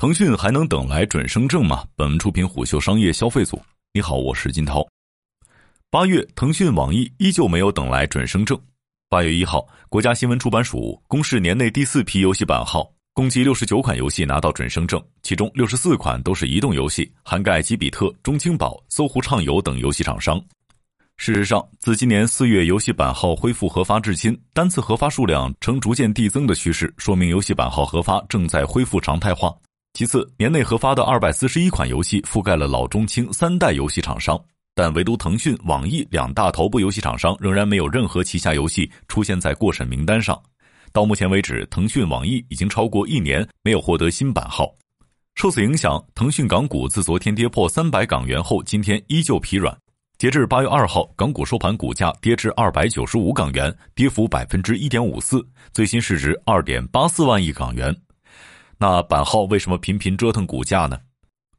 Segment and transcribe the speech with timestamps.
[0.00, 1.84] 腾讯还能等来准生证吗？
[1.94, 3.60] 本文出品虎嗅商业消费组。
[3.92, 4.82] 你好，我是金涛。
[5.90, 8.58] 八月，腾讯、网易依旧没有等来准生证。
[9.10, 20.42] 八月一号，国家新闻出版署公示年内第四批游戏版号，共计六十九款游戏拿到准生证，其中六十四款都是移动游戏，涵盖吉比特、中青宝、搜狐畅游等游戏厂商。
[21.18, 29.54] 事实上，自今年四月游戏版号恢复核发至今，单次核发数量呈逐渐递增的趋势，说明游戏版号核发正在恢复常态化。
[30.00, 34.42] 其次，年内核发的二百四十一款游戏覆盖了老中青三代游戏厂商，
[34.74, 40.40] 但唯独腾讯、网易两大头部游戏厂商仍然没有任何旗下游戏出现在过审名单上。
[40.90, 44.74] 到目前为止，腾讯、网易已经超过一年没有获得新版号。
[45.34, 49.76] 受此影响，腾讯港股自昨天跌破三百港元后，今天依旧疲软。
[50.16, 57.94] 截至八月二号，港股收盘股价跌至二百九十五港元，跌幅百分之一点五四，最新市值二点八四万亿港元。
[58.82, 60.98] 那版号为什么频频折腾股价呢？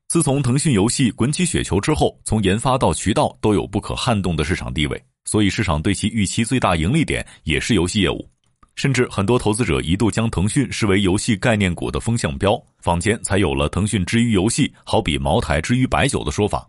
[0.07, 8.27] 自从腾讯游戏滚起雪球之后，从研发到渠道都有不可撼动的市场地位，所以市场对其预期最大盈利点也是游戏业务。
[8.75, 16.67] 甚至很多投资者一度将腾讯视为游戏概念股的风向标，坊间才有了“腾讯之于游戏，好比茅台之于白酒”的说法。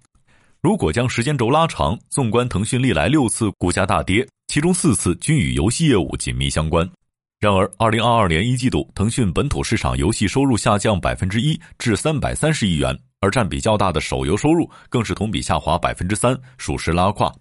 [0.60, 6.86] 如果将时间轴拉长，纵观腾讯历来六次股价大跌，其中四次均与游戏业务紧密相关。
[7.42, 17.34] 然而，二零二二年一季度，腾讯本土市场游戏收入下降百分之一至三百三十亿元，而占比较大的手游收入更是同比下滑百分之三，属实拉胯。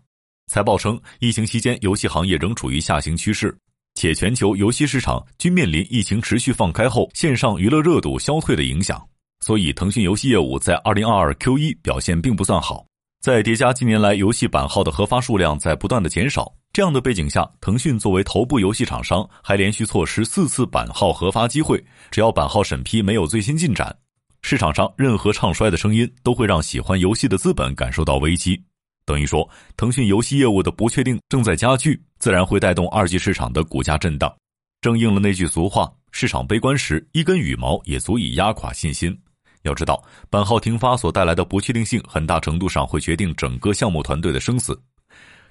[0.47, 3.55] 财报称，疫情期间游戏行业仍处于下行趋势，
[3.93, 8.99] 且全球游戏市场均面临疫情持续放开后线上娱乐热度消退的影响，
[9.41, 12.83] 所以腾讯游戏业务在二零二二 Q 一表现并不算好。
[13.21, 16.51] 在叠加近年来游戏版号的核发数量在不断的减少。
[16.73, 21.83] 这样的背景下，腾讯作为头部游戏厂商，还连续错失四次版号核发机会。
[22.09, 23.93] 只要版号审批没有最新进展，
[24.41, 28.61] 市场上任何唱衰的声音都会让喜欢游戏的资本感受到危机。
[29.05, 34.33] 等于说，腾讯游戏业务的不确定正在加剧，自然会带动二级市场的股价震荡。
[34.79, 39.19] 正应了那句俗话：市场悲观时，一根羽毛也足以压垮信心。
[39.63, 44.81] 要知道，版号停发所带来的不确定性，很大程度上会决定整个项目团队的生死。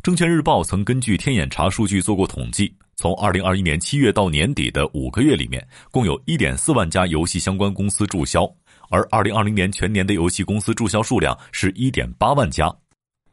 [0.03, 8.51] 证券日报曾根据天眼查数据做过统计，从二零二一年七月到年底的五个月里面，共有一点四万家游戏相关公司注销，
[8.89, 12.75] 而二零二零年全年的游戏公司注销数量是一点八万家。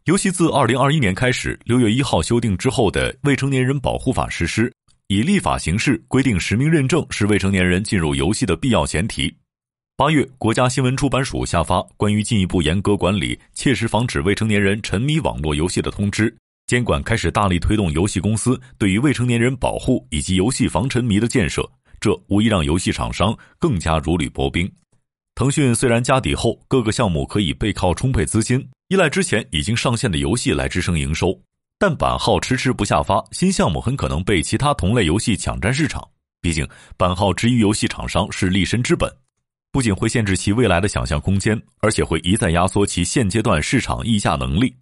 [0.03, 4.69] 尤其自二零二一年开始，六月一号修订之后的《未成年人保护法》实施，
[5.07, 9.33] 以立法形式规定实名认证是未成年人进入游戏的必要前提。
[9.95, 16.35] 八月，国家新闻出版署下发关于进一步严格管理、切实防止未成年人沉迷网络游戏的通知。
[16.67, 21.67] 监管开始大力推动游戏公司对于未成年人保护以及游戏防沉迷的建设，
[21.97, 24.69] 这无疑让游戏厂商更加如履薄冰。
[25.33, 31.39] 腾讯虽然家底厚，各个项目可以背靠充沛资金，依赖之前已经上线的游戏来支撑营收，
[31.79, 36.05] 但版号迟迟不下发，新项目很可能被其他同类游戏抢占市场。
[36.41, 36.67] 毕竟
[36.97, 39.09] 版号之于游戏厂商是立身之本，
[39.71, 44.75] 不仅会限制其未来的想象空间，而且会一再压缩其现阶段市场溢价能力。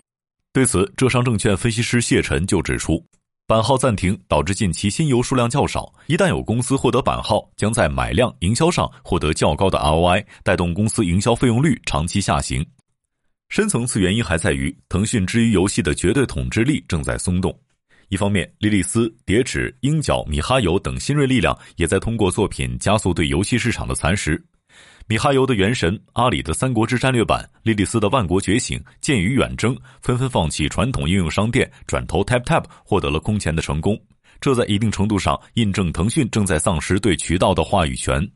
[0.55, 3.05] 对此，浙商证券分析师谢晨就指出，
[3.45, 5.93] 版号暂停导致近期新游数量较少。
[6.07, 12.65] 一旦有公司获得版号，将在买量营销上获得较高的 ROI，带动公司营销费用率长期下行。
[13.49, 17.53] 深层次原因还在于腾讯之于游戏的绝对统治力正在松动。
[18.07, 24.41] 一方面，莉莉丝、叠纸、鹰角、米哈游等新锐力量也在通过作品加速对游戏市场的蚕食。
[25.07, 33.95] 米哈游的《原神》、阿里的《三国志战略版》、莉莉丝的《万国觉醒》、剑与远征纷纷放弃传统应用商店，转投 Tap Tap，获得了空前的成功。
[34.41, 38.27] 这在一定程度上印证腾讯正在丧失对渠道的话语权。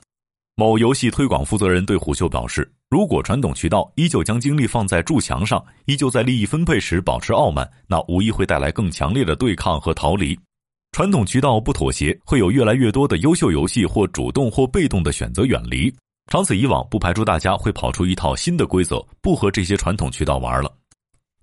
[0.55, 10.37] 某游戏推广负责人对虎嗅表示：“如果传统渠道依旧将精力放在筑墙上，依旧在利益分配时保持傲慢，那无疑会带来更强烈的对抗和逃离。
[10.91, 15.91] 传统渠道不妥协，会有越来越多的优秀游戏或主动或被动的选择远离。”
[16.29, 20.71] 长此以往，不排除大家会跑出一套新的规则，不和这些传统渠道玩了。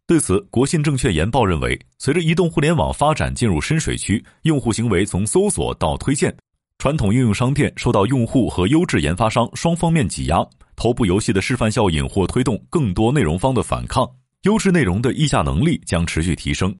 [0.06, 6.32] 对此，国信证券研报认为，随着移动互联网发展进入深水区，用户行为从搜索到推荐，
[6.78, 10.46] 传统应用商店受到用户和优质研发商双方面挤压，
[10.76, 14.08] 头部游戏的示范效应或推动更多内容方的反抗，
[14.42, 16.72] 优质内容的溢价能力将持续提升。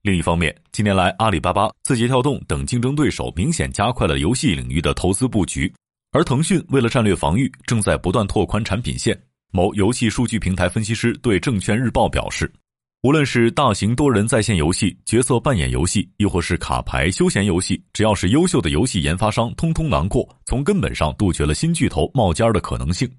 [0.00, 5.70] 另一方面，近年来阿里巴巴、字节跳动等竞争对手明显加快了游戏领域的投资布局。
[6.12, 9.18] 而腾讯为了战略防御，正在不断拓宽产品线。
[9.50, 12.52] 某游戏数据平台分析师对证券日报表示，
[13.02, 23.10] 无论是大型多人在线游戏、角色扮演游戏，亦或是卡牌休闲游戏，只要是优秀的游戏研发商，通通囊括，从根本上杜绝了新巨头冒尖的可能性。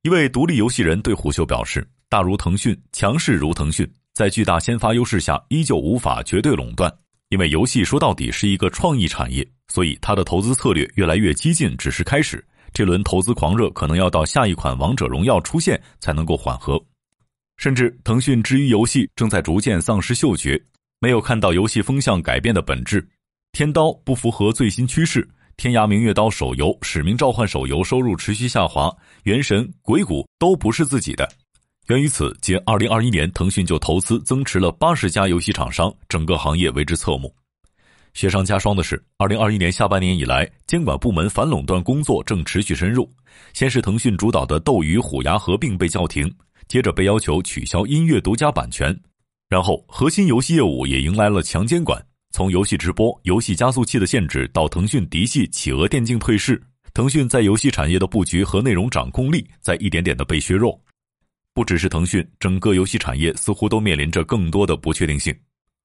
[0.00, 6.90] 一位独立游戏人对虎嗅表示：“大如腾讯，强势如腾讯，在巨大先发优势下，依旧无法绝对垄断。
[7.32, 12.46] 因为游戏说到底是一个创意产业，所以它的投资策略越来越激进，只是开始。
[12.74, 16.78] 这轮投资狂热可能要到下一款王者荣耀出现才能够缓和。
[17.56, 20.62] 甚至腾讯之于游戏正在逐渐丧失嗅觉，
[21.00, 23.02] 没有看到游戏风向改变的本质。
[23.52, 25.26] 天刀不符合最新趋势。”
[25.56, 31.26] 天涯明月刀手游、使命召唤手游收入持续下滑，原神、鬼谷都不是自己的。
[31.88, 37.34] 源于此，仅2021年，腾讯就投资增持了八十家游戏厂商，整个行业为之侧目。
[38.14, 43.10] 雪上加霜的是，2021年下半年以来，监管部门反垄断工作正持续深入。
[43.52, 46.32] 先是腾讯主导的斗鱼、虎牙合并被叫停，
[46.68, 48.96] 接着被要求取消音乐独家版权，
[49.48, 52.00] 然后核心游戏业务也迎来了强监管。
[52.30, 56.62] 从游戏直播、游戏加速器的限制到腾讯嫡系企鹅电竞退市，
[56.94, 60.80] 腾讯在游戏产业的布局和内容掌控力在一点点的被削弱。
[61.54, 65.34] 不只是腾讯，整个游戏产业似乎都面临着更多的不确定性。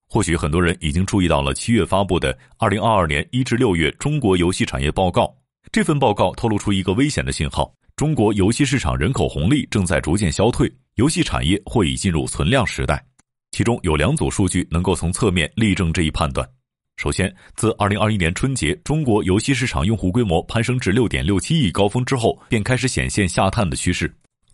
[0.08, 5.24] 或许很多人已经注意到了七月发布的《二零二二年一至六月中国游戏产业报告》，
[5.70, 13.04] 这份报告透露出一个危险的信号：中国游戏市场人口红利正在逐渐消退，游戏产业或已进入存量时代。
[13.50, 16.48] 其中有两组数据能够从侧面例证这一判断。
[16.96, 24.10] 首先，自2021年春节中国游戏市场用户规模攀升至6.67亿高峰之后，便开始显现下探的趋势。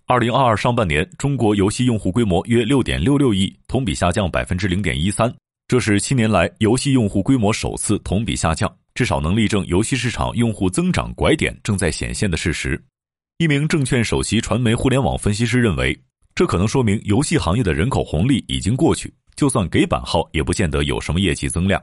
[0.07, 5.35] 2022上半年，中国游戏用户规模约6.66亿，同比下降0.13%，
[5.67, 12.79] 这是七年来游戏用户规模首次同比下降，至少能例证游戏市场用户增长拐点正在显现的事实。
[13.39, 15.99] 一名证券首席传媒互联网分析师认为。
[16.35, 21.81] 这可能说明游戏行业的人口红利已经过去，就算给版号，也不见得有什么业绩增量。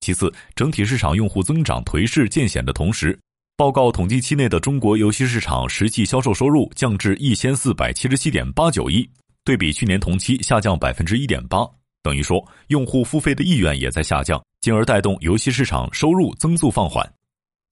[0.00, 3.16] 其次，整体市场用户增长颓势渐显的同时，
[3.54, 9.08] 报告统计期内的中国游戏市场实际销售收入降至一千四百七十七点八九亿，
[9.44, 11.58] 对比去年同期下降百分之一点八，
[12.02, 17.08] 等于说用户付费的意愿也在下降，进而带动游戏市场收入增速放缓。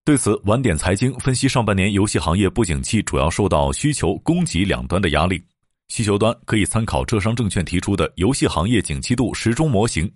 [0.04, 5.42] 对此，晚点财经分析，上半年游戏行业不景气主要受到需求、供给两端的压力。
[5.88, 10.08] 需求端可以参考浙商证券提出的游戏行业景气度时钟模型。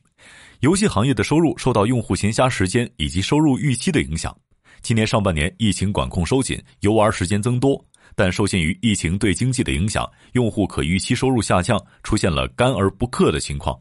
[0.61, 4.35] 游戏行业的收入受到用户闲暇时间以及收入预期的影响。
[4.85, 7.83] 今年上半年疫情管控收紧，游玩时间增多，
[8.15, 13.75] 但受限于疫情对经济的影响，用户可预期收入下降，出现了干而不氪的情况。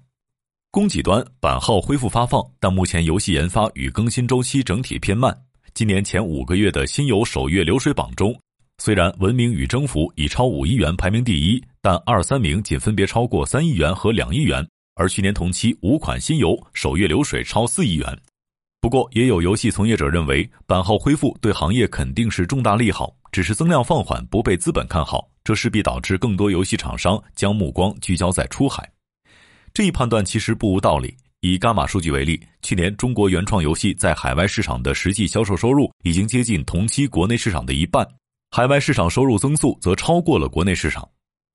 [0.71, 5.37] 供给端版号恢复发放，但目前游戏研发与更新周期整体偏慢。
[5.73, 8.33] 今年前五个月的新游首月流水榜中。
[8.77, 14.65] 虽然《文明与征服》已超五亿元排名第一，但二三名仅分别超过三亿元和两亿元。
[14.95, 18.17] 而去年同期五款新游首月流水超四亿元。
[18.83, 28.91] 不过，也有游戏从业者认为，版号恢复对行业肯定是重大利好，只是增量放缓不被资本看好，这势必导致更多游戏厂商将目光聚焦在出海。
[29.73, 31.15] 这一判断其实不无道理。
[31.39, 38.05] 以伽马数据为例，去年中国原创游戏在海外市场的实际销售收入已经接近同期国内市场的一半。
[38.51, 41.07] 海外市场收入增速则超过了国内市场。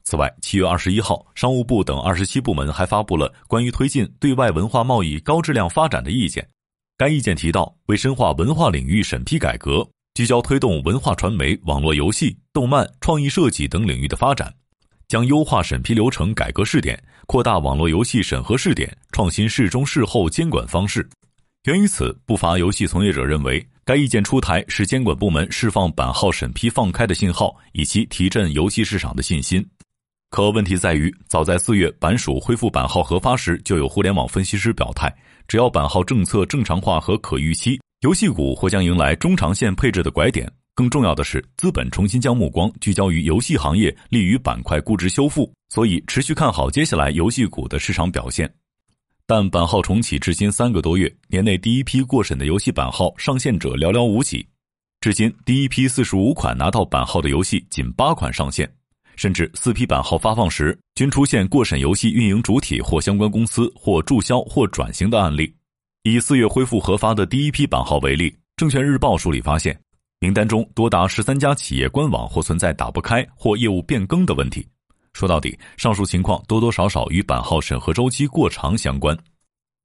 [0.02, 6.48] 此外，七月二十一号，商务部等二十七部门还发布了关于推进对外文化贸易高质量发展的意见。
[6.98, 14.52] 该意见提到，为深化文化领域审批改革，聚焦推动文化传媒、网络游戏、动漫、创意设计等领域的发展，
[15.06, 21.08] 将优化审批流程、改革试点，扩大网络游戏审核试点，创新事中事后监管方式。
[21.66, 29.64] 源于此，不乏游戏从业者认为，该意见出台是监管部门释放版号审批放开的信号，以及提振游戏市场的信心。
[30.30, 35.14] 可问题在于，早在四月版署恢复版号核发时，就有互联网分析师表态，
[35.48, 40.46] 只要版号政策正常化和可预期，游戏股或将迎来中长线配置的拐点。
[40.74, 48.52] 更重要的是，资本重新将目光聚焦于游戏行业，利于板块估值修复，所以持续看好接下来游戏股的市场表现。
[49.26, 54.46] 但版号重启至今三个多月，年内第一批过审的游戏版号上线者寥寥无几。
[55.00, 58.70] 至今，第一批四十五款拿到版号的游戏仅八款上线，
[59.18, 65.52] 甚至四批版号发放时均出现过审游戏运营主体或相关公司或注销或转型的案例。
[66.04, 69.76] 以四月恢复核发的第一批版号为例，证券日报梳理发现，
[70.20, 74.64] 名单中多达十三家企业官网或存在打不开或业务变更的问题。
[75.14, 79.18] 说到底，上述情况多多少少与版号审核周期过长相关。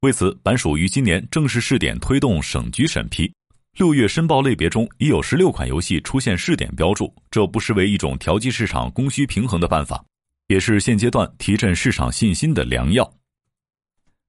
[0.02, 3.28] 为此，版署于今年正式试点推动省局审批。
[3.76, 10.04] 六月申报类别中已有十六款游戏出现试点标注，这不失为一种调剂市场供需平衡的办法，
[10.46, 13.12] 也是现阶段提振市场信心的良药。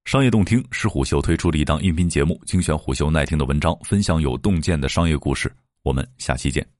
[0.06, 5.52] 商业洞听是虎嗅推出的一档音频节目，精选虎嗅耐听的文章，分享有洞见的商业故事。
[5.84, 6.75] 我们下期见。